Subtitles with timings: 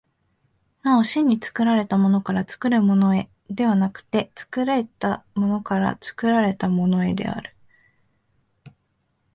[0.81, 7.55] なお真に作られたものから作るものへではなくて、作られたものから作られたものへである。